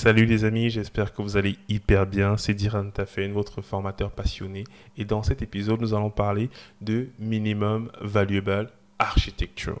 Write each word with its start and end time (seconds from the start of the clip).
Salut 0.00 0.26
les 0.26 0.44
amis, 0.44 0.70
j'espère 0.70 1.12
que 1.12 1.22
vous 1.22 1.36
allez 1.36 1.58
hyper 1.68 2.06
bien. 2.06 2.36
C'est 2.36 2.54
Diran 2.54 2.88
Tafen, 2.88 3.32
votre 3.32 3.62
formateur 3.62 4.12
passionné. 4.12 4.62
Et 4.96 5.04
dans 5.04 5.24
cet 5.24 5.42
épisode, 5.42 5.80
nous 5.80 5.92
allons 5.92 6.08
parler 6.08 6.50
de 6.80 7.08
Minimum 7.18 7.90
Valuable 8.00 8.70
Architecture. 9.00 9.80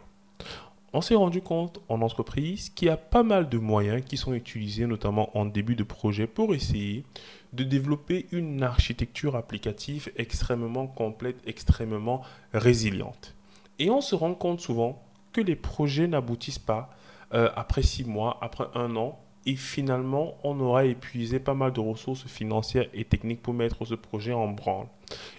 On 0.92 1.02
s'est 1.02 1.14
rendu 1.14 1.40
compte 1.40 1.80
en 1.88 2.02
entreprise 2.02 2.68
qu'il 2.70 2.88
y 2.88 2.90
a 2.90 2.96
pas 2.96 3.22
mal 3.22 3.48
de 3.48 3.58
moyens 3.58 4.02
qui 4.04 4.16
sont 4.16 4.34
utilisés, 4.34 4.86
notamment 4.86 5.38
en 5.38 5.44
début 5.44 5.76
de 5.76 5.84
projet, 5.84 6.26
pour 6.26 6.52
essayer 6.52 7.04
de 7.52 7.62
développer 7.62 8.26
une 8.32 8.64
architecture 8.64 9.36
applicative 9.36 10.10
extrêmement 10.16 10.88
complète, 10.88 11.36
extrêmement 11.46 12.22
résiliente. 12.52 13.36
Et 13.78 13.88
on 13.88 14.00
se 14.00 14.16
rend 14.16 14.34
compte 14.34 14.60
souvent 14.60 15.00
que 15.32 15.40
les 15.40 15.54
projets 15.54 16.08
n'aboutissent 16.08 16.58
pas 16.58 16.90
euh, 17.34 17.50
après 17.54 17.82
six 17.82 18.02
mois, 18.02 18.36
après 18.40 18.66
un 18.74 18.96
an, 18.96 19.20
et 19.48 19.56
finalement, 19.56 20.36
on 20.44 20.60
aura 20.60 20.84
épuisé 20.84 21.40
pas 21.40 21.54
mal 21.54 21.72
de 21.72 21.80
ressources 21.80 22.26
financières 22.26 22.86
et 22.92 23.04
techniques 23.04 23.40
pour 23.40 23.54
mettre 23.54 23.86
ce 23.86 23.94
projet 23.94 24.34
en 24.34 24.48
branle. 24.48 24.88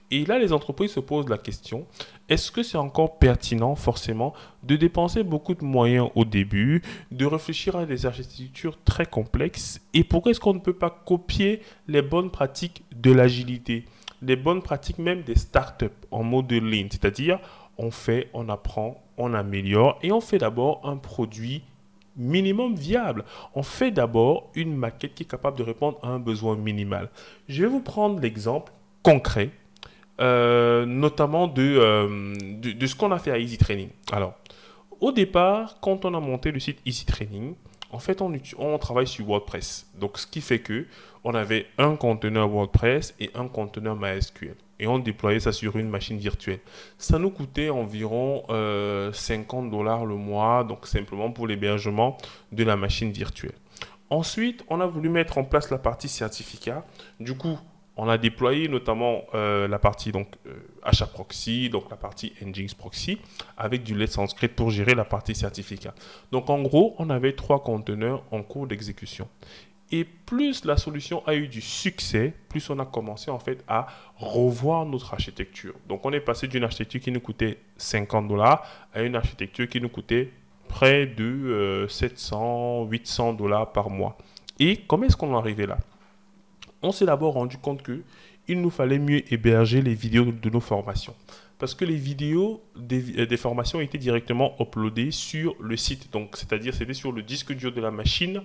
Et 0.09 0.25
là, 0.25 0.39
les 0.39 0.51
entreprises 0.51 0.93
se 0.93 0.99
posent 0.99 1.29
la 1.29 1.37
question, 1.37 1.85
est-ce 2.27 2.51
que 2.51 2.63
c'est 2.63 2.79
encore 2.79 3.19
pertinent 3.19 3.75
forcément 3.75 4.33
de 4.63 4.75
dépenser 4.75 5.21
beaucoup 5.21 5.53
de 5.53 5.63
moyens 5.63 6.09
au 6.15 6.25
début, 6.25 6.81
de 7.11 7.27
réfléchir 7.27 7.75
à 7.75 7.85
des 7.85 8.07
architectures 8.07 8.81
très 8.83 9.05
complexes 9.05 9.79
Et 9.93 10.03
pourquoi 10.03 10.31
est-ce 10.31 10.39
qu'on 10.39 10.55
ne 10.55 10.59
peut 10.59 10.73
pas 10.73 10.89
copier 10.89 11.61
les 11.87 12.01
bonnes 12.01 12.31
pratiques 12.31 12.83
de 12.91 13.11
l'agilité, 13.11 13.85
les 14.23 14.35
bonnes 14.35 14.63
pratiques 14.63 14.97
même 14.97 15.21
des 15.21 15.35
startups 15.35 15.85
en 16.09 16.23
mode 16.23 16.51
lean 16.51 16.87
C'est-à-dire, 16.89 17.39
on 17.77 17.91
fait, 17.91 18.31
on 18.33 18.49
apprend, 18.49 19.03
on 19.17 19.35
améliore 19.35 19.99
et 20.01 20.11
on 20.11 20.19
fait 20.19 20.39
d'abord 20.39 20.81
un 20.83 20.97
produit 20.97 21.61
minimum 22.19 22.75
viable. 22.75 23.25
On 23.55 23.63
fait 23.63 23.89
d'abord 23.89 24.51
une 24.53 24.75
maquette 24.75 25.15
qui 25.15 25.23
est 25.23 25.29
capable 25.29 25.57
de 25.57 25.63
répondre 25.63 25.97
à 26.03 26.09
un 26.09 26.19
besoin 26.19 26.55
minimal. 26.55 27.09
Je 27.47 27.63
vais 27.63 27.69
vous 27.69 27.79
prendre 27.79 28.19
l'exemple 28.19 28.71
concret, 29.01 29.49
euh, 30.19 30.85
notamment 30.85 31.51
euh, 31.57 32.35
de, 32.37 32.71
de, 32.73 32.87
ce 32.87 32.95
qu'on 32.95 33.11
a 33.11 33.17
fait 33.17 33.31
à 33.31 33.39
Easy 33.39 33.57
Training. 33.57 33.89
Alors, 34.11 34.33
au 34.99 35.11
départ, 35.11 35.79
quand 35.81 36.05
on 36.05 36.13
a 36.13 36.19
monté 36.19 36.51
le 36.51 36.59
site 36.59 36.79
Easy 36.85 37.05
Training, 37.05 37.55
en 37.91 37.99
fait, 37.99 38.21
on, 38.21 38.77
travaille 38.77 39.07
sur 39.07 39.25
WordPress. 39.25 39.87
Donc, 39.99 40.17
ce 40.17 40.27
qui 40.27 40.41
fait 40.41 40.59
que 40.59 40.85
on 41.23 41.33
avait 41.33 41.65
un 41.77 41.95
conteneur 41.95 42.47
WordPress 42.47 43.15
et 43.19 43.29
un 43.35 43.47
conteneur 43.47 43.95
MySQL 43.95 44.55
et 44.79 44.87
on 44.87 44.99
déployait 44.99 45.41
ça 45.41 45.51
sur 45.51 45.77
une 45.77 45.89
machine 45.89 46.17
virtuelle. 46.17 46.59
Ça 46.97 47.19
nous 47.19 47.29
coûtait 47.29 47.69
environ 47.69 48.43
50 48.47 48.49
euh, 48.49 49.69
dollars 49.69 50.05
le 50.05 50.15
mois, 50.15 50.63
donc 50.63 50.87
simplement 50.87 51.31
pour 51.31 51.47
l'hébergement 51.47 52.17
de 52.51 52.63
la 52.63 52.77
machine 52.77 53.11
virtuelle. 53.11 53.55
Ensuite, 54.09 54.63
on 54.69 54.79
a 54.79 54.87
voulu 54.87 55.09
mettre 55.09 55.37
en 55.37 55.43
place 55.43 55.69
la 55.69 55.77
partie 55.77 56.07
certificat. 56.07 56.85
Du 57.19 57.35
coup, 57.35 57.59
on 58.01 58.07
a 58.07 58.17
déployé 58.17 58.69
notamment 58.69 59.23
euh, 59.35 59.67
la 59.67 59.77
partie 59.77 60.13
donc 60.13 60.29
euh, 60.47 61.05
proxy, 61.13 61.69
donc 61.69 61.89
la 61.91 61.97
partie 61.97 62.33
Nginx 62.41 62.73
proxy, 62.73 63.17
avec 63.57 63.83
du 63.83 63.93
Let's 63.93 64.11
Sanskrit 64.11 64.47
pour 64.47 64.71
gérer 64.71 64.95
la 64.95 65.03
partie 65.03 65.35
certificat. 65.35 65.93
Donc 66.31 66.49
en 66.49 66.61
gros, 66.61 66.95
on 66.97 67.09
avait 67.09 67.33
trois 67.33 67.61
conteneurs 67.61 68.23
en 68.31 68.41
cours 68.41 68.67
d'exécution. 68.67 69.27
Et 69.91 70.05
plus 70.05 70.63
la 70.63 70.77
solution 70.77 71.27
a 71.27 71.35
eu 71.35 71.49
du 71.49 71.59
succès, 71.59 72.33
plus 72.47 72.69
on 72.69 72.79
a 72.79 72.85
commencé 72.85 73.31
en 73.31 73.39
fait 73.39 73.65
à 73.67 73.87
revoir 74.15 74.85
notre 74.85 75.13
architecture. 75.13 75.73
Donc 75.89 76.05
on 76.05 76.13
est 76.13 76.21
passé 76.21 76.47
d'une 76.47 76.63
architecture 76.63 77.01
qui 77.01 77.11
nous 77.11 77.19
coûtait 77.19 77.57
50 77.75 78.29
dollars 78.29 78.65
à 78.93 79.01
une 79.01 79.17
architecture 79.17 79.67
qui 79.67 79.81
nous 79.81 79.89
coûtait 79.89 80.31
près 80.69 81.05
de 81.05 81.85
700, 81.89 82.85
euh, 82.85 82.89
800 82.89 83.33
dollars 83.33 83.73
par 83.73 83.89
mois. 83.89 84.17
Et 84.57 84.77
comment 84.87 85.03
est-ce 85.03 85.17
qu'on 85.17 85.33
est 85.33 85.37
arrivé 85.37 85.65
là? 85.65 85.79
On 86.81 86.91
s'est 86.91 87.05
d'abord 87.05 87.33
rendu 87.33 87.57
compte 87.57 87.81
que 87.81 88.01
il 88.47 88.61
nous 88.61 88.69
fallait 88.69 88.99
mieux 88.99 89.21
héberger 89.31 89.81
les 89.81 89.93
vidéos 89.93 90.25
de 90.25 90.49
nos 90.49 90.59
formations. 90.59 91.13
Parce 91.59 91.75
que 91.75 91.85
les 91.85 91.95
vidéos 91.95 92.63
des, 92.75 93.19
euh, 93.19 93.37
formations 93.37 93.81
étaient 93.81 93.97
directement 93.97 94.55
uploadées 94.59 95.11
sur 95.11 95.55
le 95.59 95.77
site. 95.77 96.11
Donc, 96.11 96.35
c'est-à-dire, 96.35 96.73
c'était 96.73 96.93
sur 96.93 97.11
le 97.11 97.21
disque 97.21 97.53
dur 97.53 97.71
de 97.71 97.81
la 97.81 97.91
machine 97.91 98.41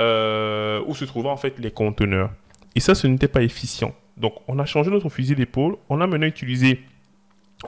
euh, 0.00 0.82
où 0.86 0.94
se 0.94 1.04
trouvaient 1.04 1.30
en 1.30 1.36
fait 1.36 1.58
les 1.58 1.70
conteneurs. 1.70 2.30
Et 2.74 2.80
ça, 2.80 2.94
ce 2.94 3.06
n'était 3.06 3.28
pas 3.28 3.42
efficient. 3.42 3.94
Donc, 4.16 4.34
on 4.48 4.58
a 4.58 4.66
changé 4.66 4.90
notre 4.90 5.08
fusil 5.08 5.34
d'épaule. 5.34 5.76
On 5.88 6.00
a 6.00 6.06
maintenant 6.06 6.26
utilisé 6.26 6.80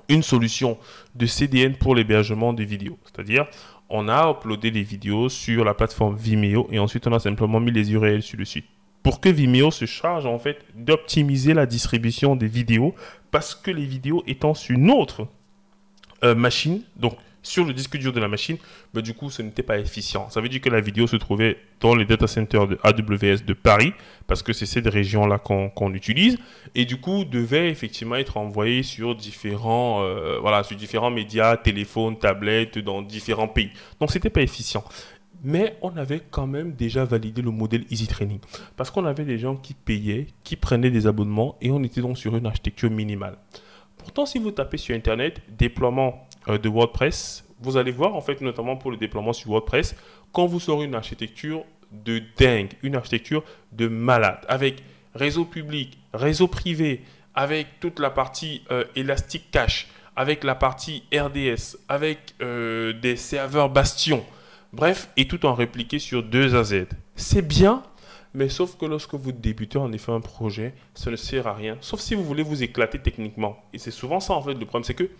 une 0.08 0.22
solution 0.22 0.76
de 1.14 1.26
CDN 1.26 1.76
pour 1.76 1.94
l'hébergement 1.94 2.52
des 2.52 2.64
vidéos. 2.64 2.98
C'est-à-dire, 3.04 3.46
on 3.88 4.08
a 4.08 4.30
uploadé 4.30 4.70
les 4.70 4.82
vidéos 4.82 5.28
sur 5.28 5.64
la 5.64 5.74
plateforme 5.74 6.16
Vimeo 6.16 6.68
et 6.70 6.78
ensuite 6.78 7.06
on 7.06 7.12
a 7.12 7.18
simplement 7.18 7.58
mis 7.58 7.72
les 7.72 7.92
URL 7.92 8.22
sur 8.22 8.38
le 8.38 8.44
site. 8.44 8.66
Pour 9.02 9.20
que 9.20 9.28
Vimeo 9.28 9.70
se 9.70 9.86
charge 9.86 10.26
en 10.26 10.38
fait 10.38 10.58
d'optimiser 10.74 11.54
la 11.54 11.66
distribution 11.66 12.36
des 12.36 12.48
vidéos 12.48 12.94
parce 13.30 13.54
que 13.54 13.70
les 13.70 13.86
vidéos 13.86 14.22
étant 14.26 14.54
sur 14.54 14.76
une 14.76 14.90
autre 14.90 15.26
euh, 16.22 16.34
machine, 16.34 16.82
donc 16.96 17.16
sur 17.42 17.64
le 17.64 17.72
disque 17.72 17.96
dur 17.96 18.12
de 18.12 18.20
la 18.20 18.28
machine, 18.28 18.58
bah, 18.92 19.00
du 19.00 19.14
coup, 19.14 19.30
ce 19.30 19.42
n'était 19.42 19.62
pas 19.62 19.78
efficient. 19.78 20.28
Ça 20.30 20.40
veut 20.40 20.48
dire 20.48 20.60
que 20.60 20.68
la 20.68 20.80
vidéo 20.80 21.06
se 21.06 21.16
trouvait 21.16 21.58
dans 21.80 21.94
les 21.94 22.04
data 22.04 22.26
centers 22.26 22.66
de 22.66 22.78
AWS 22.82 23.44
de 23.46 23.54
Paris, 23.54 23.92
parce 24.26 24.42
que 24.42 24.52
c'est 24.52 24.66
cette 24.66 24.86
région-là 24.86 25.38
qu'on 25.38 25.94
utilise, 25.94 26.36
et 26.74 26.84
du 26.84 27.00
coup, 27.00 27.24
devait 27.24 27.70
effectivement 27.70 28.16
être 28.16 28.36
envoyée 28.36 28.82
sur 28.82 29.14
différents, 29.14 30.02
euh, 30.02 30.38
voilà, 30.40 30.62
sur 30.62 30.76
différents 30.76 31.10
médias, 31.10 31.56
téléphones, 31.56 32.18
tablettes, 32.18 32.78
dans 32.78 33.02
différents 33.02 33.48
pays. 33.48 33.70
Donc, 34.00 34.10
c'était 34.10 34.30
pas 34.30 34.42
efficient. 34.42 34.84
Mais 35.42 35.76
on 35.82 35.96
avait 35.96 36.20
quand 36.30 36.46
même 36.46 36.72
déjà 36.72 37.04
validé 37.04 37.42
le 37.42 37.50
modèle 37.50 37.84
Easy 37.90 38.06
Training. 38.06 38.40
Parce 38.76 38.90
qu'on 38.90 39.04
avait 39.04 39.24
des 39.24 39.38
gens 39.38 39.56
qui 39.56 39.74
payaient, 39.74 40.26
qui 40.44 40.56
prenaient 40.56 40.90
des 40.90 41.06
abonnements, 41.06 41.56
et 41.60 41.70
on 41.70 41.82
était 41.82 42.00
donc 42.00 42.18
sur 42.18 42.36
une 42.36 42.46
architecture 42.46 42.90
minimale. 42.90 43.36
Pourtant, 43.96 44.26
si 44.26 44.38
vous 44.38 44.50
tapez 44.50 44.76
sur 44.76 44.94
Internet, 44.94 45.40
déploiement 45.48 46.26
euh, 46.48 46.58
de 46.58 46.68
WordPress, 46.68 47.44
vous 47.60 47.76
allez 47.76 47.92
voir, 47.92 48.14
en 48.14 48.20
fait, 48.20 48.40
notamment 48.40 48.76
pour 48.76 48.90
le 48.90 48.96
déploiement 48.96 49.32
sur 49.32 49.50
WordPress, 49.50 49.94
quand 50.32 50.46
vous 50.46 50.70
aurez 50.70 50.86
une 50.86 50.94
architecture 50.94 51.64
de 51.92 52.22
dingue, 52.38 52.70
une 52.82 52.96
architecture 52.96 53.42
de 53.72 53.88
malade, 53.88 54.38
avec 54.48 54.82
réseau 55.14 55.44
public, 55.44 55.98
réseau 56.14 56.46
privé, 56.46 57.02
avec 57.34 57.80
toute 57.80 57.98
la 57.98 58.10
partie 58.10 58.62
euh, 58.70 58.84
Elastic 58.96 59.50
Cache, 59.50 59.88
avec 60.16 60.44
la 60.44 60.54
partie 60.54 61.04
RDS, 61.12 61.76
avec 61.88 62.34
euh, 62.42 62.92
des 62.92 63.16
serveurs 63.16 63.70
Bastion, 63.70 64.24
bref, 64.72 65.10
et 65.16 65.26
tout 65.26 65.46
en 65.46 65.54
répliqué 65.54 65.98
sur 65.98 66.22
2 66.22 66.54
AZ. 66.54 66.86
C'est 67.16 67.46
bien, 67.46 67.82
mais 68.32 68.48
sauf 68.48 68.76
que 68.76 68.86
lorsque 68.86 69.14
vous 69.14 69.32
débutez 69.32 69.78
en 69.78 69.92
effet 69.92 70.12
un 70.12 70.20
projet, 70.20 70.74
ça 70.94 71.10
ne 71.10 71.16
sert 71.16 71.46
à 71.46 71.54
rien. 71.54 71.76
Sauf 71.80 72.00
si 72.00 72.14
vous 72.14 72.24
voulez 72.24 72.44
vous 72.44 72.62
éclater 72.62 72.98
techniquement. 73.00 73.58
Et 73.72 73.78
c'est 73.78 73.90
souvent 73.90 74.20
ça 74.20 74.34
en 74.34 74.42
fait 74.42 74.54
le 74.54 74.64
problème, 74.66 74.84
c'est 74.84 74.94
que 74.94 75.10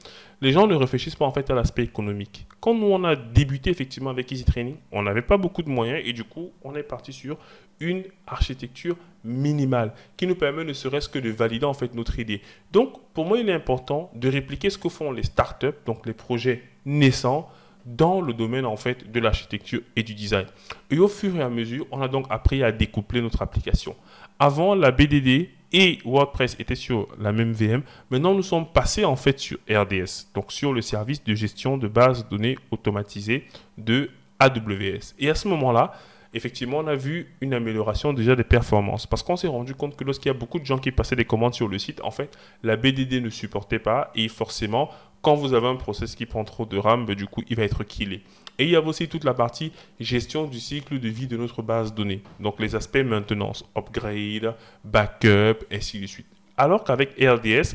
les 0.40 0.52
gens 0.52 0.66
ne 0.66 0.74
réfléchissent 0.74 1.16
pas 1.16 1.24
en 1.24 1.32
fait 1.32 1.50
à 1.50 1.54
l'aspect 1.54 1.82
économique. 1.82 2.46
Quand 2.60 2.74
nous 2.74 2.86
on 2.86 3.02
a 3.04 3.16
débuté 3.16 3.70
effectivement 3.70 4.10
avec 4.10 4.30
Easy 4.30 4.44
Training, 4.44 4.76
on 4.92 5.02
n'avait 5.02 5.22
pas 5.22 5.36
beaucoup 5.36 5.62
de 5.62 5.70
moyens 5.70 6.00
et 6.04 6.12
du 6.12 6.24
coup 6.24 6.52
on 6.62 6.74
est 6.76 6.82
parti 6.82 7.12
sur 7.12 7.36
une 7.80 8.04
architecture 8.26 8.96
minimale 9.24 9.92
qui 10.16 10.26
nous 10.26 10.34
permet 10.36 10.64
ne 10.64 10.72
serait-ce 10.72 11.08
que 11.08 11.18
de 11.18 11.30
valider 11.30 11.66
en 11.66 11.74
fait 11.74 11.94
notre 11.94 12.18
idée. 12.18 12.42
Donc 12.72 12.94
pour 13.12 13.24
moi 13.24 13.38
il 13.38 13.48
est 13.48 13.54
important 13.54 14.10
de 14.14 14.28
répliquer 14.28 14.70
ce 14.70 14.78
que 14.78 14.88
font 14.88 15.10
les 15.10 15.24
startups, 15.24 15.66
donc 15.84 16.06
les 16.06 16.12
projets 16.12 16.62
naissants 16.84 17.50
dans 17.96 18.20
le 18.20 18.32
domaine 18.32 18.66
en 18.66 18.76
fait 18.76 19.10
de 19.10 19.20
l'architecture 19.20 19.80
et 19.96 20.02
du 20.02 20.14
design. 20.14 20.46
Et 20.90 20.98
au 20.98 21.08
fur 21.08 21.36
et 21.36 21.42
à 21.42 21.48
mesure, 21.48 21.86
on 21.90 22.00
a 22.00 22.08
donc 22.08 22.26
appris 22.30 22.62
à 22.62 22.72
découpler 22.72 23.20
notre 23.20 23.42
application. 23.42 23.96
Avant, 24.38 24.74
la 24.74 24.90
BDD 24.90 25.50
et 25.72 25.98
WordPress 26.04 26.56
étaient 26.58 26.74
sur 26.74 27.08
la 27.18 27.32
même 27.32 27.52
VM. 27.52 27.82
Maintenant, 28.10 28.34
nous 28.34 28.42
sommes 28.42 28.66
passés 28.66 29.04
en 29.04 29.16
fait 29.16 29.38
sur 29.38 29.58
RDS, 29.68 30.32
donc 30.34 30.52
sur 30.52 30.72
le 30.72 30.82
service 30.82 31.22
de 31.22 31.34
gestion 31.34 31.78
de 31.78 31.88
base 31.88 32.24
de 32.24 32.30
données 32.30 32.58
automatisée 32.70 33.44
de 33.78 34.10
AWS. 34.38 35.14
Et 35.18 35.28
à 35.30 35.34
ce 35.34 35.48
moment-là, 35.48 35.92
effectivement, 36.32 36.78
on 36.78 36.86
a 36.86 36.96
vu 36.96 37.34
une 37.40 37.54
amélioration 37.54 38.12
déjà 38.12 38.36
des 38.36 38.44
performances. 38.44 39.06
Parce 39.06 39.22
qu'on 39.22 39.36
s'est 39.36 39.48
rendu 39.48 39.74
compte 39.74 39.96
que 39.96 40.04
lorsqu'il 40.04 40.28
y 40.28 40.34
a 40.34 40.38
beaucoup 40.38 40.58
de 40.58 40.64
gens 40.64 40.78
qui 40.78 40.92
passaient 40.92 41.16
des 41.16 41.24
commandes 41.24 41.54
sur 41.54 41.68
le 41.68 41.78
site, 41.78 42.00
en 42.02 42.10
fait, 42.10 42.36
la 42.62 42.76
BDD 42.76 43.22
ne 43.22 43.30
supportait 43.30 43.78
pas 43.78 44.10
et 44.14 44.28
forcément, 44.28 44.90
quand 45.22 45.34
vous 45.34 45.54
avez 45.54 45.66
un 45.66 45.76
process 45.76 46.14
qui 46.14 46.26
prend 46.26 46.44
trop 46.44 46.66
de 46.66 46.78
RAM, 46.78 47.06
ben, 47.06 47.14
du 47.14 47.26
coup, 47.26 47.42
il 47.48 47.56
va 47.56 47.64
être 47.64 47.84
killé. 47.84 48.22
Et 48.58 48.64
il 48.64 48.70
y 48.70 48.76
a 48.76 48.82
aussi 48.82 49.08
toute 49.08 49.24
la 49.24 49.34
partie 49.34 49.72
gestion 49.98 50.46
du 50.46 50.60
cycle 50.60 50.98
de 50.98 51.08
vie 51.08 51.26
de 51.26 51.36
notre 51.36 51.62
base 51.62 51.92
de 51.92 51.96
données. 51.96 52.22
Donc 52.40 52.60
les 52.60 52.74
aspects 52.74 52.98
maintenance, 52.98 53.64
upgrade, 53.76 54.54
backup, 54.84 55.64
ainsi 55.72 56.00
de 56.00 56.06
suite. 56.06 56.26
Alors 56.58 56.84
qu'avec 56.84 57.12
RDS, 57.18 57.74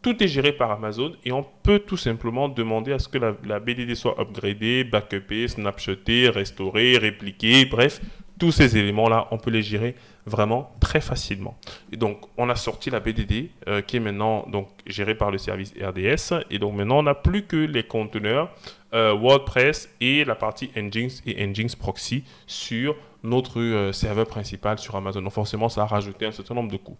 tout 0.00 0.22
est 0.22 0.28
géré 0.28 0.52
par 0.52 0.70
Amazon 0.70 1.12
et 1.24 1.32
on 1.32 1.44
peut 1.62 1.78
tout 1.78 1.96
simplement 1.96 2.48
demander 2.48 2.92
à 2.92 2.98
ce 2.98 3.08
que 3.08 3.18
la, 3.18 3.60
BDD 3.60 3.94
soit 3.94 4.18
upgradée, 4.20 4.84
backupée, 4.84 5.48
snapshotée, 5.48 6.28
restaurée, 6.28 6.98
répliquée, 6.98 7.64
bref, 7.64 8.00
tous 8.38 8.52
ces 8.52 8.76
éléments-là, 8.76 9.28
on 9.30 9.38
peut 9.38 9.50
les 9.50 9.62
gérer 9.62 9.94
vraiment 10.26 10.74
très 10.80 11.00
facilement. 11.00 11.56
Et 11.92 11.96
donc, 11.96 12.18
on 12.36 12.48
a 12.48 12.56
sorti 12.56 12.90
la 12.90 13.00
BDD 13.00 13.50
euh, 13.68 13.82
qui 13.82 13.96
est 13.96 14.00
maintenant 14.00 14.46
gérée 14.86 15.14
par 15.14 15.30
le 15.30 15.38
service 15.38 15.72
RDS. 15.80 16.44
Et 16.50 16.58
donc, 16.58 16.74
maintenant, 16.74 16.98
on 16.98 17.02
n'a 17.04 17.14
plus 17.14 17.44
que 17.44 17.56
les 17.56 17.84
conteneurs 17.84 18.50
euh, 18.94 19.12
WordPress 19.12 19.88
et 20.00 20.24
la 20.24 20.34
partie 20.34 20.70
Engines 20.76 21.10
et 21.26 21.44
Engines 21.44 21.74
Proxy 21.78 22.24
sur 22.46 22.96
notre 23.24 23.60
euh, 23.60 23.92
serveur 23.92 24.26
principal 24.26 24.78
sur 24.78 24.94
Amazon. 24.94 25.22
Donc 25.22 25.32
forcément, 25.32 25.68
ça 25.68 25.82
a 25.82 25.86
rajouté 25.86 26.26
un 26.26 26.32
certain 26.32 26.54
nombre 26.54 26.70
de 26.70 26.76
coûts. 26.76 26.96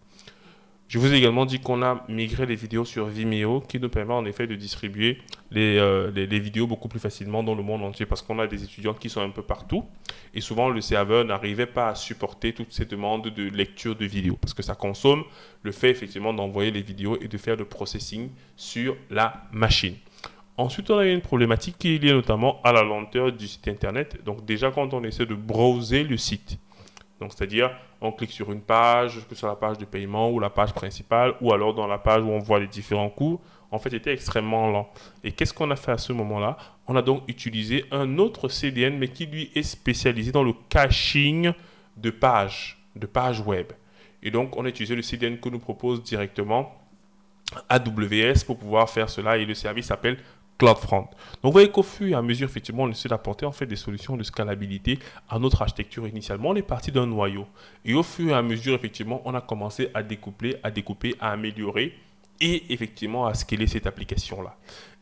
Je 0.86 0.98
vous 0.98 1.12
ai 1.12 1.16
également 1.16 1.46
dit 1.46 1.60
qu'on 1.60 1.82
a 1.82 2.04
migré 2.08 2.44
les 2.44 2.54
vidéos 2.54 2.84
sur 2.84 3.06
Vimeo 3.06 3.60
qui 3.60 3.81
nous 3.81 3.88
permet 3.88 4.12
en 4.12 4.25
effet 4.26 4.46
de 4.46 4.54
distribuer 4.54 5.19
euh, 5.56 6.10
les, 6.14 6.38
vidéos 6.38 6.66
beaucoup 6.66 6.88
plus 6.88 7.00
facilement 7.00 7.42
dans 7.42 7.54
le 7.54 7.62
monde 7.62 7.82
entier 7.82 8.04
parce 8.06 8.20
qu'on 8.20 8.38
a 8.38 8.46
des 8.46 8.62
étudiants 8.64 8.92
qui 8.92 9.08
sont 9.08 9.22
un 9.22 9.31
peu 9.31 9.42
partout 9.42 9.84
et 10.34 10.40
souvent 10.42 10.69
le 10.69 10.81
serveur 10.82 11.25
n'arrivait 11.25 11.66
pas 11.66 11.88
à 11.88 11.94
supporter 11.94 12.52
toutes 12.52 12.72
ces 12.72 12.84
demandes 12.84 13.28
de 13.28 13.48
lecture 13.48 13.96
de 13.96 14.04
vidéos 14.04 14.36
parce 14.40 14.52
que 14.52 14.62
ça 14.62 14.75
consomme 14.75 15.25
le 15.62 15.72
fait 15.72 15.90
effectivement 15.90 16.34
d'envoyer 16.34 16.70
les 16.70 16.82
vidéos 16.82 17.19
et 17.20 17.28
de 17.28 17.38
faire 17.38 17.56
le 17.56 17.64
processing 17.64 18.28
sur 18.54 18.96
la 19.10 19.44
machine. 19.52 19.96
Ensuite, 20.56 20.90
on 20.90 20.98
a 20.98 21.06
une 21.06 21.20
problématique 21.20 21.76
qui 21.78 21.96
est 21.96 21.98
liée 21.98 22.12
notamment 22.12 22.60
à 22.62 22.72
la 22.72 22.84
lenteur 22.84 23.32
du 23.32 23.48
site 23.48 23.66
internet. 23.66 24.22
Donc 24.25 24.44
déjà 24.44 24.70
quand 24.70 24.94
on 24.94 25.02
essaie 25.02 25.26
de 25.26 25.34
browser 25.34 26.04
le 26.04 26.16
site, 26.16 26.58
donc, 27.20 27.32
c'est-à-dire, 27.32 27.70
on 28.00 28.12
clique 28.12 28.32
sur 28.32 28.50
une 28.50 28.61
page, 28.61 29.20
que 29.28 29.34
ce 29.34 29.40
soit 29.40 29.49
la 29.49 29.56
page 29.56 29.78
de 29.78 29.84
paiement 29.84 30.31
ou 30.31 30.40
la 30.40 30.50
page 30.50 30.72
principale, 30.72 31.34
ou 31.40 31.52
alors 31.52 31.72
dans 31.72 31.87
la 31.87 31.99
page 31.99 32.22
où 32.22 32.28
on 32.28 32.40
voit 32.40 32.58
les 32.58 32.66
différents 32.66 33.08
coûts, 33.08 33.40
en 33.70 33.78
fait, 33.78 33.93
était 33.93 34.12
extrêmement 34.12 34.70
lent. 34.70 34.90
Et 35.22 35.32
qu'est-ce 35.32 35.55
qu'on 35.55 35.70
a 35.70 35.76
fait 35.76 35.93
à 35.93 35.99
ce 35.99 36.12
moment-là? 36.12 36.56
On 36.87 36.96
a 36.96 37.02
donc 37.02 37.22
utilisé 37.28 37.84
un 37.90 38.19
autre 38.19 38.49
CDN, 38.49 38.99
mais 38.99 39.08
qui 39.08 39.26
lui 39.26 39.50
est 39.55 39.62
spécialisé 39.62 40.32
dans 40.32 40.43
le 40.43 40.55
caching 40.69 41.52
de 41.96 42.11
pages, 42.11 42.84
de 42.96 43.06
pages 43.06 43.40
web. 43.40 43.69
Et 44.22 44.31
donc, 44.31 44.56
on 44.56 44.64
a 44.64 44.69
utilisé 44.69 44.96
le 44.96 45.02
CDN 45.02 45.38
que 45.38 45.49
nous 45.49 45.58
propose 45.58 46.02
directement 46.02 46.75
AWS 47.69 48.44
pour 48.44 48.58
pouvoir 48.58 48.90
faire 48.90 49.08
cela. 49.08 49.37
Et 49.38 49.44
le 49.44 49.55
service 49.55 49.87
s'appelle 49.87 50.19
CloudFront. 50.59 51.01
Donc 51.01 51.09
vous 51.43 51.53
voyez 51.53 51.71
qu'au 51.71 51.83
fur 51.83 52.09
et 52.09 52.15
à 52.15 52.23
mesure, 52.23 52.49
effectivement, 52.49 52.85
on 52.85 52.91
essaie 52.91 53.09
d'apporter 53.09 53.47
en 53.47 53.53
fait 53.53 53.67
des 53.67 53.77
solutions 53.77 54.17
de 54.17 54.23
scalabilité 54.23 54.99
à 55.29 55.39
notre 55.39 55.62
architecture 55.62 56.06
initialement. 56.06 56.51
On 56.51 56.56
est 56.56 56.62
parti 56.62 56.93
d'un 56.93 57.06
noyau. 57.06 57.47
Et 57.85 57.95
au 57.95 58.03
fur 58.03 58.31
et 58.31 58.35
à 58.35 58.43
mesure, 58.43 58.75
effectivement, 58.75 59.21
on 59.25 59.35
a 59.35 59.41
commencé 59.41 59.91
à 59.95 60.03
découpler, 60.03 60.56
à 60.62 60.71
découper, 60.71 61.15
à 61.21 61.33
améliorer 61.33 61.95
et 62.41 62.73
effectivement 62.73 63.27
à 63.27 63.35
scaler 63.35 63.67
cette 63.67 63.87
application-là. 63.87 64.56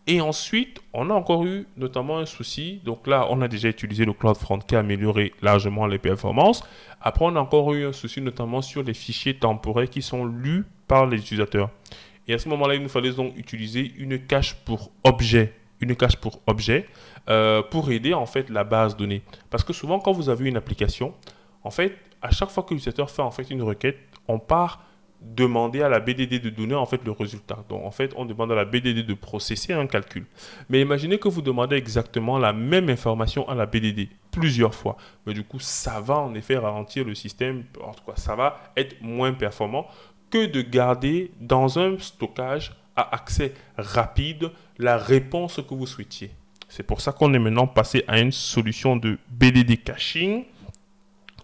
Et 0.07 0.21
ensuite, 0.21 0.81
on 0.93 1.11
a 1.11 1.15
encore 1.15 1.45
eu 1.45 1.67
notamment 1.77 2.19
un 2.19 2.27
souci. 2.27 2.81
Donc 2.85 3.07
là, 3.07 3.29
on 3.31 3.41
a 3.41 3.47
déjà 3.47 3.69
utilisé 3.69 4.05
le 4.05 4.13
CloudFront 4.13 4.59
qui 4.59 4.75
a 4.75 4.81
amélioré 4.81 5.33
largement 5.43 5.87
les 5.87 5.99
performances. 5.99 6.65
Après, 7.01 7.25
on 7.25 7.37
a 7.37 7.41
encore 7.41 7.73
eu 7.73 7.87
un 7.87 7.93
souci 7.93 8.21
notamment 8.21 8.63
sur 8.63 8.83
les 8.83 8.95
fichiers 8.95 9.35
temporaires 9.35 9.89
qui 9.89 10.03
sont 10.03 10.25
lus 10.25 10.65
par 10.89 11.07
les 11.07 11.19
utilisateurs. 11.19 11.71
Et 12.29 12.35
à 12.35 12.39
ce 12.39 12.49
moment-là, 12.49 12.75
il 12.75 12.83
nous 12.83 12.89
fallait 12.89 13.13
donc 13.13 13.37
utiliser 13.37 13.93
une 13.97 14.19
cache 14.19 14.55
pour 14.65 14.91
objet, 15.05 15.55
une 15.81 15.97
cache 15.97 16.17
pour 16.17 16.41
objet, 16.47 16.87
euh, 17.29 17.63
pour 17.63 17.91
aider 17.91 18.15
en 18.15 18.27
fait 18.27 18.49
la 18.51 18.65
base 18.65 18.97
donnée. 18.97 19.23
Parce 19.51 19.65
que 19.65 19.73
souvent, 19.73 19.99
quand 19.99 20.13
vous 20.13 20.29
avez 20.29 20.49
une 20.49 20.57
application, 20.57 21.15
en 21.65 21.71
fait, 21.71 21.97
à 22.21 22.31
chaque 22.31 22.51
fois 22.51 22.63
que 22.63 22.75
l'utilisateur 22.75 23.11
fait 23.11 23.23
en 23.23 23.31
fait 23.31 23.51
une 23.51 23.63
requête, 23.63 23.99
on 24.29 24.39
part 24.39 24.85
demander 25.25 25.83
à 25.83 25.89
la 25.89 26.01
BDD 26.01 26.41
de 26.41 26.51
donner 26.51 26.75
en 26.75 26.87
fait 26.87 27.05
le 27.05 27.13
résultat. 27.13 27.65
Donc 27.69 27.85
en 27.85 27.91
fait, 27.91 28.13
on 28.17 28.25
demande 28.25 28.53
à 28.53 28.55
la 28.55 28.65
BDD 28.65 29.07
de 29.07 29.15
processer 29.15 29.73
un 29.73 29.87
calcul. 29.87 30.27
Mais 30.69 30.81
imaginez 30.81 31.19
que 31.19 31.29
vous 31.29 31.43
demandez 31.43 31.77
exactement 31.77 32.39
la 32.39 32.53
même 32.53 32.89
information 32.89 33.49
à 33.49 33.55
la 33.55 33.67
BDD 33.67 34.09
plusieurs 34.31 34.75
fois. 34.75 34.97
Mais 35.27 35.35
du 35.35 35.45
coup, 35.45 35.61
ça 35.61 36.01
va 36.01 36.19
en 36.19 36.35
effet 36.35 36.57
ralentir 36.57 37.05
le 37.05 37.15
système. 37.15 37.65
En 37.85 37.93
tout 37.93 38.05
cas, 38.05 38.17
ça 38.17 38.35
va 38.35 38.61
être 38.77 39.01
moins 39.01 39.33
performant 39.33 39.87
que 40.33 40.47
de 40.47 40.63
garder 40.63 41.31
dans 41.41 41.79
un 41.79 41.99
stockage 41.99 42.75
à 42.97 43.15
accès 43.15 43.53
rapide 43.77 44.51
la 44.79 44.97
réponse 44.97 45.61
que 45.69 45.75
vous 45.75 45.87
souhaitiez. 45.87 46.31
C'est 46.69 46.83
pour 46.83 47.03
ça 47.03 47.13
qu'on 47.13 47.35
est 47.35 47.39
maintenant 47.39 47.67
passé 47.67 48.03
à 48.09 48.19
une 48.19 48.33
solution 48.33 48.97
de 48.97 49.19
BDD 49.29 49.85
caching, 49.85 50.45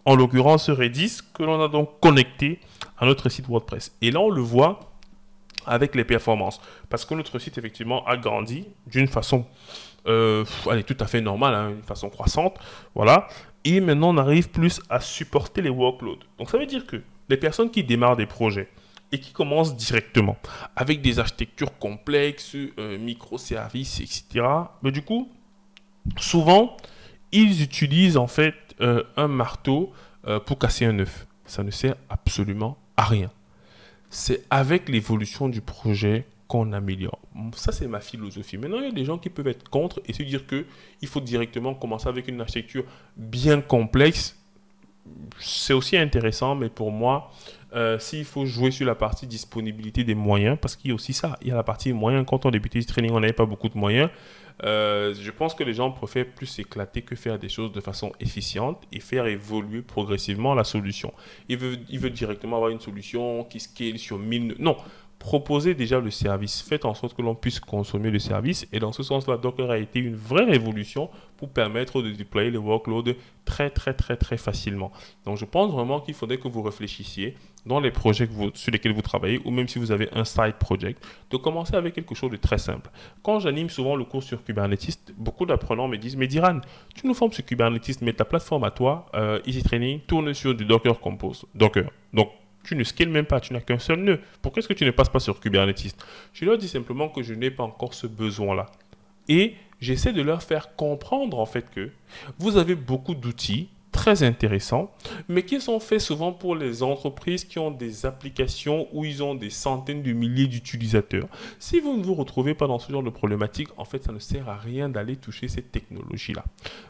en 0.06 0.16
l'occurrence 0.16 0.70
Redis, 0.70 1.18
que 1.34 1.42
l'on 1.42 1.62
a 1.62 1.68
donc 1.68 2.00
connecté 2.00 2.60
à 2.96 3.04
notre 3.04 3.28
site 3.28 3.46
WordPress. 3.46 3.94
Et 4.00 4.10
là, 4.10 4.20
on 4.20 4.30
le 4.30 4.40
voit 4.40 4.80
avec 5.66 5.94
les 5.94 6.04
performances, 6.04 6.58
parce 6.88 7.04
que 7.04 7.12
notre 7.12 7.38
site 7.38 7.58
effectivement 7.58 8.06
a 8.06 8.16
grandi 8.16 8.66
d'une 8.86 9.06
façon 9.06 9.44
euh, 10.06 10.46
elle 10.70 10.78
est 10.78 10.84
tout 10.84 10.96
à 11.00 11.06
fait 11.06 11.20
normale, 11.20 11.54
hein, 11.54 11.70
une 11.70 11.82
façon 11.82 12.08
croissante, 12.08 12.56
voilà. 12.94 13.28
Et 13.64 13.80
maintenant, 13.80 14.14
on 14.14 14.16
arrive 14.16 14.48
plus 14.48 14.80
à 14.88 15.00
supporter 15.00 15.60
les 15.60 15.68
workloads. 15.68 16.20
Donc, 16.38 16.48
ça 16.48 16.56
veut 16.56 16.64
dire 16.64 16.86
que 16.86 17.02
les 17.28 17.36
personnes 17.36 17.70
qui 17.70 17.84
démarrent 17.84 18.16
des 18.16 18.26
projets, 18.26 18.68
et 19.12 19.20
qui 19.20 19.32
commencent 19.32 19.76
directement 19.76 20.36
avec 20.76 21.00
des 21.00 21.18
architectures 21.18 21.78
complexes, 21.78 22.54
euh, 22.78 22.98
microservices, 22.98 24.00
etc. 24.00 24.46
Mais 24.82 24.92
du 24.92 25.02
coup, 25.02 25.30
souvent, 26.18 26.76
ils 27.32 27.62
utilisent 27.62 28.16
en 28.16 28.26
fait 28.26 28.54
euh, 28.80 29.02
un 29.16 29.28
marteau 29.28 29.92
euh, 30.26 30.40
pour 30.40 30.58
casser 30.58 30.84
un 30.84 30.98
œuf. 30.98 31.26
Ça 31.46 31.62
ne 31.62 31.70
sert 31.70 31.96
absolument 32.10 32.76
à 32.96 33.04
rien. 33.04 33.30
C'est 34.10 34.44
avec 34.50 34.88
l'évolution 34.88 35.48
du 35.48 35.60
projet 35.60 36.26
qu'on 36.46 36.72
améliore. 36.72 37.18
Ça, 37.54 37.72
c'est 37.72 37.86
ma 37.86 38.00
philosophie. 38.00 38.56
Maintenant, 38.56 38.78
il 38.78 38.84
y 38.84 38.88
a 38.88 38.92
des 38.92 39.04
gens 39.04 39.18
qui 39.18 39.28
peuvent 39.28 39.48
être 39.48 39.68
contre 39.68 40.00
et 40.06 40.14
se 40.14 40.22
dire 40.22 40.46
que 40.46 40.64
il 41.02 41.08
faut 41.08 41.20
directement 41.20 41.74
commencer 41.74 42.08
avec 42.08 42.26
une 42.28 42.40
architecture 42.40 42.84
bien 43.16 43.60
complexe. 43.60 44.37
C'est 45.38 45.72
aussi 45.72 45.96
intéressant, 45.96 46.54
mais 46.54 46.68
pour 46.68 46.90
moi, 46.90 47.30
euh, 47.74 47.98
s'il 47.98 48.24
faut 48.24 48.46
jouer 48.46 48.70
sur 48.70 48.86
la 48.86 48.94
partie 48.94 49.26
disponibilité 49.26 50.04
des 50.04 50.14
moyens, 50.14 50.56
parce 50.60 50.74
qu'il 50.74 50.88
y 50.88 50.92
a 50.92 50.94
aussi 50.94 51.12
ça, 51.12 51.38
il 51.42 51.48
y 51.48 51.52
a 51.52 51.54
la 51.54 51.62
partie 51.62 51.92
moyens. 51.92 52.24
Quand 52.26 52.46
on 52.46 52.50
débutait 52.50 52.80
ce 52.80 52.86
training, 52.86 53.12
on 53.12 53.20
n'avait 53.20 53.32
pas 53.32 53.46
beaucoup 53.46 53.68
de 53.68 53.76
moyens. 53.76 54.10
Euh, 54.64 55.14
je 55.14 55.30
pense 55.30 55.54
que 55.54 55.62
les 55.62 55.74
gens 55.74 55.90
préfèrent 55.90 56.26
plus 56.26 56.46
s'éclater 56.46 57.02
que 57.02 57.14
faire 57.14 57.38
des 57.38 57.48
choses 57.48 57.70
de 57.70 57.80
façon 57.80 58.12
efficiente 58.18 58.82
et 58.90 59.00
faire 59.00 59.26
évoluer 59.26 59.82
progressivement 59.82 60.54
la 60.54 60.64
solution. 60.64 61.12
Ils 61.48 61.58
veulent, 61.58 61.78
ils 61.88 62.00
veulent 62.00 62.12
directement 62.12 62.56
avoir 62.56 62.70
une 62.70 62.80
solution 62.80 63.44
qui 63.44 63.60
scale 63.60 63.98
sur 63.98 64.18
1000... 64.18 64.56
Non, 64.58 64.76
proposez 65.18 65.74
déjà 65.74 66.00
le 66.00 66.10
service. 66.10 66.62
Faites 66.62 66.84
en 66.84 66.94
sorte 66.94 67.14
que 67.14 67.22
l'on 67.22 67.34
puisse 67.34 67.60
consommer 67.60 68.10
le 68.10 68.18
service. 68.18 68.66
Et 68.72 68.78
dans 68.80 68.92
ce 68.92 69.02
sens-là, 69.02 69.36
Docker 69.36 69.70
a 69.70 69.78
été 69.78 70.00
une 70.00 70.16
vraie 70.16 70.44
révolution 70.44 71.10
pour 71.38 71.48
permettre 71.48 72.02
de 72.02 72.10
déployer 72.10 72.50
les 72.50 72.58
workloads 72.58 73.14
très, 73.44 73.70
très, 73.70 73.94
très, 73.94 74.16
très 74.16 74.36
facilement. 74.36 74.92
Donc, 75.24 75.38
je 75.38 75.44
pense 75.44 75.72
vraiment 75.72 76.00
qu'il 76.00 76.14
faudrait 76.14 76.36
que 76.38 76.48
vous 76.48 76.62
réfléchissiez 76.62 77.36
dans 77.64 77.80
les 77.80 77.90
projets 77.90 78.28
sur 78.54 78.72
lesquels 78.72 78.92
vous 78.92 79.02
travaillez, 79.02 79.40
ou 79.44 79.50
même 79.50 79.68
si 79.68 79.78
vous 79.78 79.92
avez 79.92 80.08
un 80.12 80.24
side 80.24 80.54
project, 80.58 81.02
de 81.30 81.36
commencer 81.36 81.76
avec 81.76 81.94
quelque 81.94 82.14
chose 82.14 82.30
de 82.30 82.36
très 82.36 82.58
simple. 82.58 82.90
Quand 83.22 83.40
j'anime 83.40 83.70
souvent 83.70 83.94
le 83.96 84.04
cours 84.04 84.22
sur 84.22 84.42
Kubernetes, 84.42 85.14
beaucoup 85.16 85.46
d'apprenants 85.46 85.88
me 85.88 85.96
disent, 85.96 86.16
mais 86.16 86.26
Diran, 86.26 86.60
tu 86.94 87.06
nous 87.06 87.14
formes 87.14 87.32
sur 87.32 87.44
Kubernetes, 87.44 88.02
mais 88.02 88.12
ta 88.12 88.24
plateforme 88.24 88.64
à 88.64 88.70
toi, 88.70 89.06
euh, 89.14 89.40
Easy 89.46 89.62
Training, 89.62 90.00
tourne 90.00 90.34
sur 90.34 90.54
du 90.54 90.64
Docker 90.64 90.98
Compose. 90.98 91.46
Docker. 91.54 91.90
Donc, 92.12 92.30
tu 92.64 92.74
ne 92.74 92.84
scales 92.84 93.08
même 93.08 93.24
pas, 93.24 93.40
tu 93.40 93.52
n'as 93.52 93.60
qu'un 93.60 93.78
seul 93.78 94.00
nœud. 94.00 94.20
Pourquoi 94.42 94.60
est-ce 94.60 94.68
que 94.68 94.74
tu 94.74 94.84
ne 94.84 94.90
passes 94.90 95.08
pas 95.08 95.20
sur 95.20 95.40
Kubernetes? 95.40 95.96
Je 96.32 96.44
leur 96.44 96.58
dis 96.58 96.68
simplement 96.68 97.08
que 97.08 97.22
je 97.22 97.32
n'ai 97.32 97.50
pas 97.50 97.62
encore 97.62 97.94
ce 97.94 98.06
besoin-là. 98.06 98.66
Et 99.28 99.54
j'essaie 99.80 100.12
de 100.12 100.22
leur 100.22 100.42
faire 100.42 100.74
comprendre 100.76 101.38
en 101.38 101.46
fait 101.46 101.70
que 101.70 101.90
vous 102.38 102.56
avez 102.56 102.74
beaucoup 102.74 103.14
d'outils 103.14 103.68
très 104.08 104.22
intéressants, 104.22 104.90
mais 105.28 105.42
qui 105.42 105.60
sont 105.60 105.80
faits 105.80 106.00
souvent 106.00 106.32
pour 106.32 106.56
les 106.56 106.82
entreprises 106.82 107.44
qui 107.44 107.58
ont 107.58 107.70
des 107.70 108.06
applications 108.06 108.88
où 108.94 109.04
ils 109.04 109.22
ont 109.22 109.34
des 109.34 109.50
centaines 109.50 110.02
de 110.02 110.12
milliers 110.12 110.46
d'utilisateurs. 110.46 111.28
Si 111.58 111.78
vous 111.78 111.94
ne 111.94 112.02
vous 112.02 112.14
retrouvez 112.14 112.54
pas 112.54 112.66
dans 112.66 112.78
ce 112.78 112.90
genre 112.90 113.02
de 113.02 113.10
problématique, 113.10 113.68
en 113.76 113.84
fait, 113.84 114.02
ça 114.02 114.12
ne 114.12 114.18
sert 114.18 114.48
à 114.48 114.56
rien 114.56 114.88
d'aller 114.88 115.16
toucher 115.16 115.46
cette 115.46 115.72
technologie-là. 115.72 116.42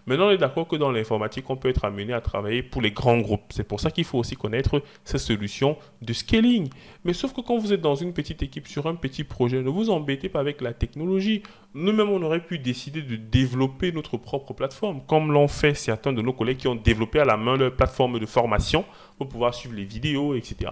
Maintenant, 0.07 0.29
on 0.29 0.31
est 0.31 0.39
d'accord 0.39 0.69
que 0.69 0.77
dans 0.77 0.93
l'informatique, 0.93 1.51
on 1.51 1.57
peut 1.57 1.71
être 1.71 1.85
amené 1.85 2.13
à 2.13 2.21
travailler 2.21 2.63
pour 2.63 2.83
les 2.83 2.93
grands 2.93 3.19
groupes. 3.19 3.51
C'est 3.51 3.67
pour 3.67 3.81
ça 3.81 3.91
qu'il 3.91 4.05
faut 4.05 4.19
aussi 4.19 4.37
connaître 4.37 4.81
ces 5.03 5.19
solutions 5.19 5.77
de 6.03 6.13
scaling. 6.13 6.69
Mais 7.03 7.15
sauf 7.15 7.33
que 7.33 7.41
quand 7.41 7.59
vous 7.59 7.73
êtes 7.73 7.81
dans 7.81 7.97
une 7.97 8.13
petite 8.13 8.45
équipe 8.45 8.69
sur 8.69 8.87
un 8.87 8.95
petit 8.95 9.25
projet, 9.25 9.61
ne 9.61 9.71
vous 9.71 9.91
embêtez 9.91 10.29
pas 10.29 10.39
avec 10.39 10.61
la 10.61 10.73
technologie. 10.73 11.43
Nous-mêmes, 11.75 12.11
on 12.11 12.23
aurait 12.23 12.45
pu 12.45 12.59
décider 12.59 13.03
de 13.03 13.17
développer 13.17 13.93
notre 13.93 14.17
propre 14.17 14.53
plateforme, 14.53 15.01
comme 15.07 15.33
l'ont 15.33 15.49
fait 15.49 15.75
certains 15.75 16.13
de 16.13 16.23
nos 16.23 16.33
collègues 16.33 16.59
qui 16.59 16.69
ont 16.69 16.75
développé 16.75 17.08
à 17.17 17.25
la 17.25 17.37
main 17.37 17.57
leur 17.57 17.75
plateforme 17.75 18.19
de 18.19 18.27
formation 18.27 18.85
pour 19.17 19.29
pouvoir 19.29 19.55
suivre 19.55 19.75
les 19.75 19.85
vidéos, 19.85 20.35
etc. 20.35 20.71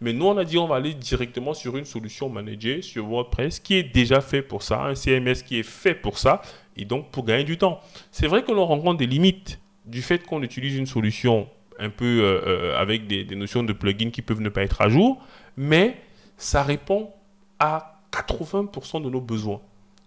Mais 0.00 0.12
nous, 0.12 0.26
on 0.26 0.36
a 0.36 0.44
dit 0.44 0.58
on 0.58 0.66
va 0.66 0.76
aller 0.76 0.94
directement 0.94 1.54
sur 1.54 1.76
une 1.76 1.84
solution 1.84 2.28
managée 2.28 2.82
sur 2.82 3.06
WordPress 3.06 3.60
qui 3.60 3.74
est 3.74 3.82
déjà 3.82 4.20
fait 4.20 4.42
pour 4.42 4.62
ça, 4.62 4.84
un 4.84 4.94
CMS 4.94 5.42
qui 5.46 5.58
est 5.58 5.62
fait 5.62 5.94
pour 5.94 6.18
ça, 6.18 6.42
et 6.76 6.84
donc 6.84 7.10
pour 7.10 7.24
gagner 7.24 7.44
du 7.44 7.58
temps. 7.58 7.80
C'est 8.10 8.26
vrai 8.26 8.42
que 8.42 8.52
l'on 8.52 8.66
rencontre 8.66 8.98
des 8.98 9.06
limites 9.06 9.60
du 9.84 10.02
fait 10.02 10.24
qu'on 10.24 10.42
utilise 10.42 10.76
une 10.76 10.86
solution 10.86 11.48
un 11.78 11.90
peu 11.90 12.04
euh, 12.04 12.40
euh, 12.46 12.80
avec 12.80 13.06
des, 13.06 13.24
des 13.24 13.36
notions 13.36 13.62
de 13.62 13.72
plugins 13.72 14.10
qui 14.10 14.22
peuvent 14.22 14.40
ne 14.40 14.48
pas 14.48 14.62
être 14.62 14.80
à 14.80 14.88
jour, 14.88 15.20
mais 15.56 15.96
ça 16.36 16.62
répond 16.62 17.10
à 17.58 18.00
80% 18.12 19.02
de 19.02 19.10
nos 19.10 19.20
besoins. 19.20 19.60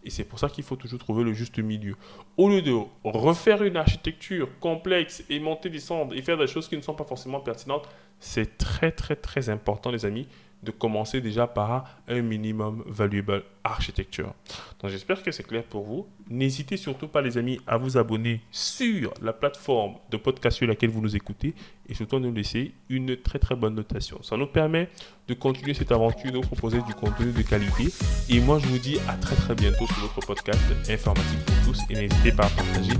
Et 0.07 0.09
c'est 0.09 0.23
pour 0.23 0.39
ça 0.39 0.47
qu'il 0.47 0.63
faut 0.63 0.77
toujours 0.77 0.99
trouver 0.99 1.25
le 1.25 1.33
juste 1.33 1.59
milieu. 1.59 1.97
Au 2.37 2.47
lieu 2.47 2.61
de 2.61 2.73
refaire 3.03 3.61
une 3.61 3.75
architecture 3.75 4.47
complexe 4.61 5.21
et 5.29 5.37
monter, 5.41 5.69
descendre 5.69 6.15
et 6.15 6.21
faire 6.21 6.37
des 6.37 6.47
choses 6.47 6.69
qui 6.69 6.77
ne 6.77 6.81
sont 6.81 6.93
pas 6.93 7.03
forcément 7.03 7.41
pertinentes, 7.41 7.89
c'est 8.17 8.57
très 8.57 8.93
très 8.93 9.17
très 9.17 9.49
important 9.49 9.91
les 9.91 10.05
amis 10.05 10.25
de 10.67 10.71
commencer 10.71 11.21
déjà 11.21 11.47
par 11.47 11.85
un 12.07 12.21
minimum 12.21 12.83
valuable 12.85 13.43
architecture. 13.63 14.33
Donc 14.81 14.91
j'espère 14.91 15.23
que 15.23 15.31
c'est 15.31 15.43
clair 15.43 15.63
pour 15.63 15.83
vous. 15.83 16.07
N'hésitez 16.29 16.75
surtout 16.77 17.07
pas 17.07 17.21
les 17.21 17.37
amis 17.37 17.59
à 17.65 17.77
vous 17.77 17.97
abonner 17.97 18.41
sur 18.51 19.13
la 19.21 19.33
plateforme 19.33 19.95
de 20.11 20.17
podcast 20.17 20.57
sur 20.57 20.67
laquelle 20.67 20.89
vous 20.89 21.01
nous 21.01 21.15
écoutez 21.15 21.53
et 21.87 21.93
surtout 21.93 22.17
à 22.17 22.19
nous 22.19 22.33
laisser 22.33 22.73
une 22.89 23.15
très 23.15 23.39
très 23.39 23.55
bonne 23.55 23.75
notation. 23.75 24.21
Ça 24.23 24.35
nous 24.35 24.47
permet 24.47 24.89
de 25.27 25.33
continuer 25.33 25.73
cette 25.73 25.91
aventure, 25.91 26.31
de 26.31 26.39
proposer 26.39 26.81
du 26.81 26.93
contenu 26.93 27.31
de 27.31 27.41
qualité. 27.41 27.85
Et 28.29 28.39
moi 28.41 28.59
je 28.59 28.67
vous 28.67 28.79
dis 28.79 28.99
à 29.07 29.13
très 29.13 29.35
très 29.35 29.55
bientôt 29.55 29.87
sur 29.87 29.99
votre 29.99 30.19
podcast 30.27 30.61
informatique 30.89 31.45
pour 31.45 31.73
tous 31.73 31.81
et 31.89 31.93
n'hésitez 31.93 32.33
pas 32.33 32.45
à 32.45 32.49
partager 32.49 32.93